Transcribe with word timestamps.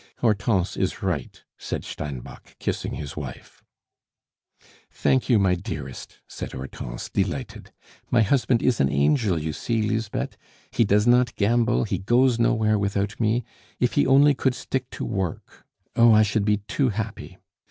"Hortense 0.17 0.77
is 0.77 1.03
right," 1.03 1.39
said 1.59 1.83
Steinbock, 1.85 2.55
kissing 2.57 2.95
his 2.95 3.15
wife. 3.15 3.61
"Thank 4.91 5.29
you, 5.29 5.37
my 5.37 5.53
dearest," 5.53 6.21
said 6.27 6.53
Hortense, 6.53 7.07
delighted. 7.07 7.71
"My 8.09 8.23
husband 8.23 8.63
is 8.63 8.79
an 8.79 8.89
angel, 8.89 9.37
you 9.37 9.53
see, 9.53 9.83
Lisbeth. 9.83 10.37
He 10.71 10.85
does 10.85 11.05
not 11.05 11.35
gamble, 11.35 11.83
he 11.83 11.99
goes 11.99 12.39
nowhere 12.39 12.79
without 12.79 13.19
me; 13.19 13.43
if 13.79 13.93
he 13.93 14.07
only 14.07 14.33
could 14.33 14.55
stick 14.55 14.89
to 14.89 15.05
work 15.05 15.67
oh, 15.95 16.11
I 16.15 16.23
should 16.23 16.45
be 16.45 16.57
too 16.67 16.89
happy. 16.89 17.37